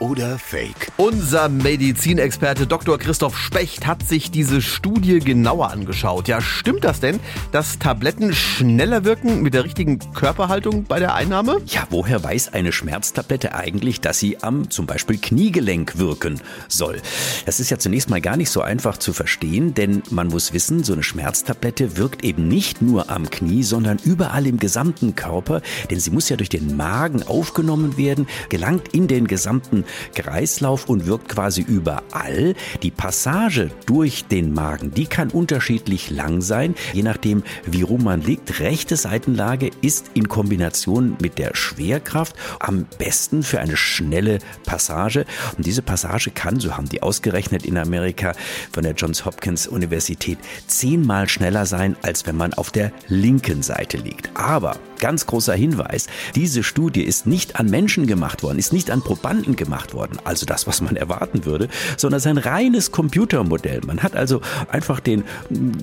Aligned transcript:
oder 0.00 0.38
Fake? 0.38 0.90
Unser 0.96 1.48
Medizinexperte 1.48 2.66
Dr. 2.66 2.98
Christoph 2.98 3.36
Specht 3.38 3.86
hat 3.86 4.06
sich 4.06 4.30
diese 4.30 4.62
Studie 4.62 5.20
genauer 5.20 5.70
angeschaut. 5.70 6.26
Ja, 6.26 6.40
stimmt 6.40 6.84
das 6.84 7.00
denn, 7.00 7.20
dass 7.52 7.78
Tabletten 7.78 8.34
schneller 8.34 9.04
wirken 9.04 9.42
mit 9.42 9.54
der 9.54 9.64
richtigen 9.64 9.98
Körperhaltung 10.14 10.84
bei 10.84 10.98
der 10.98 11.14
Einnahme? 11.14 11.58
Ja, 11.66 11.86
woher 11.90 12.24
weiß 12.24 12.54
eine 12.54 12.72
Schmerztablette 12.72 13.54
eigentlich, 13.54 14.00
dass 14.00 14.18
sie 14.18 14.42
am 14.42 14.70
zum 14.70 14.86
Beispiel 14.86 15.18
Kniegelenk 15.18 15.98
wirken 15.98 16.40
soll? 16.66 17.00
Das 17.46 17.60
ist 17.60 17.70
ja 17.70 17.78
zunächst 17.78 18.10
mal 18.10 18.20
gar 18.20 18.36
nicht 18.36 18.50
so 18.50 18.62
einfach 18.62 18.96
zu 18.96 19.12
verstehen, 19.12 19.74
denn 19.74 20.02
man 20.10 20.28
muss 20.28 20.52
wissen, 20.52 20.82
so 20.82 20.94
eine 20.94 21.02
Schmerztablette 21.02 21.96
wirkt 21.98 22.24
eben 22.24 22.48
nicht 22.48 22.82
nur 22.82 23.10
am 23.10 23.28
Knie, 23.28 23.62
sondern 23.62 23.98
überall 24.02 24.46
im 24.46 24.58
gesamten 24.58 25.14
Körper, 25.14 25.60
denn 25.90 26.00
sie 26.00 26.10
muss 26.10 26.28
ja 26.30 26.36
durch 26.36 26.48
den 26.48 26.76
Magen 26.76 27.22
aufgenommen 27.22 27.98
werden, 27.98 28.26
gelangt 28.48 28.88
in 28.88 29.06
den 29.06 29.26
gesamten 29.26 29.84
Kreislauf 30.14 30.88
und 30.88 31.06
wirkt 31.06 31.28
quasi 31.28 31.62
überall. 31.62 32.54
Die 32.82 32.90
Passage 32.90 33.70
durch 33.86 34.24
den 34.26 34.52
Magen, 34.52 34.92
die 34.92 35.06
kann 35.06 35.30
unterschiedlich 35.30 36.10
lang 36.10 36.40
sein, 36.40 36.74
je 36.92 37.02
nachdem, 37.02 37.42
wie 37.66 37.82
rum 37.82 38.04
man 38.04 38.22
liegt. 38.22 38.60
Rechte 38.60 38.96
Seitenlage 38.96 39.70
ist 39.80 40.10
in 40.14 40.28
Kombination 40.28 41.16
mit 41.20 41.38
der 41.38 41.54
Schwerkraft 41.54 42.36
am 42.58 42.86
besten 42.98 43.42
für 43.42 43.60
eine 43.60 43.76
schnelle 43.76 44.38
Passage. 44.64 45.24
Und 45.56 45.66
diese 45.66 45.82
Passage 45.82 46.30
kann, 46.30 46.60
so 46.60 46.76
haben 46.76 46.88
die 46.88 47.02
ausgerechnet 47.02 47.64
in 47.64 47.78
Amerika 47.78 48.32
von 48.72 48.82
der 48.82 48.94
Johns 48.94 49.24
Hopkins 49.24 49.66
Universität, 49.66 50.38
zehnmal 50.66 51.28
schneller 51.28 51.66
sein, 51.66 51.96
als 52.02 52.26
wenn 52.26 52.36
man 52.36 52.54
auf 52.54 52.70
der 52.70 52.92
linken 53.08 53.62
Seite 53.62 53.96
liegt. 53.96 54.30
Aber 54.34 54.76
ganz 55.00 55.26
großer 55.26 55.54
Hinweis, 55.54 56.06
diese 56.34 56.62
Studie 56.62 57.02
ist 57.02 57.26
nicht 57.26 57.56
an 57.56 57.66
Menschen 57.66 58.06
gemacht 58.06 58.42
worden, 58.42 58.58
ist 58.58 58.72
nicht 58.72 58.90
an 58.90 59.02
Probanden 59.02 59.56
gemacht 59.56 59.94
worden, 59.94 60.18
also 60.24 60.46
das, 60.46 60.66
was 60.66 60.80
man 60.80 60.96
erwarten 60.96 61.44
würde, 61.44 61.68
sondern 61.96 62.18
es 62.18 62.26
ist 62.26 62.30
ein 62.30 62.38
reines 62.38 62.92
Computermodell. 62.92 63.80
Man 63.86 64.02
hat 64.02 64.16
also 64.16 64.40
einfach 64.70 65.00
den 65.00 65.24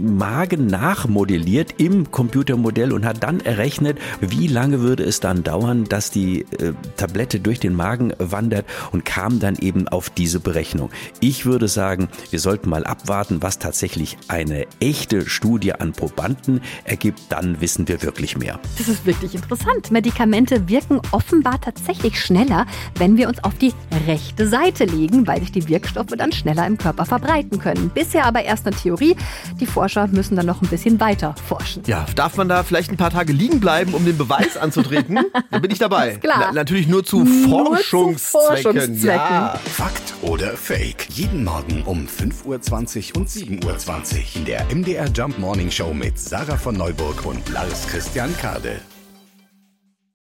Magen 0.00 0.66
nachmodelliert 0.66 1.74
im 1.78 2.10
Computermodell 2.10 2.92
und 2.92 3.04
hat 3.04 3.22
dann 3.22 3.40
errechnet, 3.40 3.98
wie 4.20 4.46
lange 4.46 4.80
würde 4.80 5.04
es 5.04 5.20
dann 5.20 5.42
dauern, 5.42 5.84
dass 5.84 6.10
die 6.10 6.42
äh, 6.42 6.74
Tablette 6.96 7.40
durch 7.40 7.60
den 7.60 7.74
Magen 7.74 8.12
wandert 8.18 8.66
und 8.92 9.04
kam 9.04 9.40
dann 9.40 9.56
eben 9.56 9.88
auf 9.88 10.10
diese 10.10 10.40
Berechnung. 10.40 10.90
Ich 11.20 11.46
würde 11.46 11.68
sagen, 11.68 12.08
wir 12.30 12.40
sollten 12.40 12.68
mal 12.68 12.84
abwarten, 12.84 13.42
was 13.42 13.58
tatsächlich 13.58 14.18
eine 14.28 14.66
echte 14.80 15.28
Studie 15.28 15.72
an 15.72 15.92
Probanden 15.92 16.60
ergibt, 16.84 17.20
dann 17.30 17.60
wissen 17.60 17.88
wir 17.88 18.02
wirklich 18.02 18.36
mehr. 18.36 18.60
Das 18.78 18.88
ist 18.88 19.05
wirklich 19.06 19.34
interessant. 19.34 19.90
Medikamente 19.90 20.68
wirken 20.68 21.00
offenbar 21.12 21.60
tatsächlich 21.60 22.20
schneller, 22.20 22.66
wenn 22.96 23.16
wir 23.16 23.28
uns 23.28 23.42
auf 23.44 23.54
die 23.54 23.72
rechte 24.06 24.48
Seite 24.48 24.84
legen, 24.84 25.26
weil 25.26 25.40
sich 25.40 25.52
die 25.52 25.68
Wirkstoffe 25.68 26.14
dann 26.16 26.32
schneller 26.32 26.66
im 26.66 26.78
Körper 26.78 27.04
verbreiten 27.04 27.58
können. 27.58 27.90
Bisher 27.94 28.26
aber 28.26 28.42
erst 28.42 28.66
eine 28.66 28.76
Theorie. 28.76 29.16
Die 29.60 29.66
Forscher 29.66 30.06
müssen 30.08 30.36
dann 30.36 30.46
noch 30.46 30.62
ein 30.62 30.68
bisschen 30.68 31.00
weiter 31.00 31.34
forschen. 31.48 31.82
Ja, 31.86 32.06
darf 32.14 32.36
man 32.36 32.48
da 32.48 32.62
vielleicht 32.62 32.90
ein 32.90 32.96
paar 32.96 33.10
Tage 33.10 33.32
liegen 33.32 33.60
bleiben, 33.60 33.94
um 33.94 34.04
den 34.04 34.18
Beweis 34.18 34.56
anzutreten? 34.56 35.18
da 35.50 35.58
bin 35.58 35.70
ich 35.70 35.78
dabei. 35.78 36.16
Klar. 36.16 36.46
Na, 36.48 36.52
natürlich 36.52 36.88
nur 36.88 37.04
zu 37.04 37.24
Nur 37.24 37.66
Forschungszwecken. 37.76 38.18
zu 38.18 38.62
Forschungszwecken. 38.62 39.06
Ja. 39.06 39.60
Fakt 39.64 40.14
oder 40.22 40.56
Fake? 40.56 41.08
Jeden 41.10 41.44
Morgen 41.44 41.82
um 41.84 42.06
5.20 42.06 43.10
Uhr 43.14 43.20
und 43.20 43.28
7.20 43.28 44.14
Uhr 44.16 44.22
in 44.34 44.44
der 44.44 44.64
MDR 44.74 45.08
Jump 45.12 45.38
Morning 45.38 45.70
Show 45.70 45.92
mit 45.94 46.18
Sarah 46.18 46.56
von 46.56 46.76
Neuburg 46.76 47.24
und 47.24 47.48
Lars 47.50 47.86
Christian 47.86 48.36
Kade. 48.38 48.80